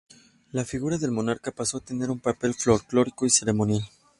[0.51, 3.87] La figura del monarca pasó a tener un papel folklórico y ceremonial.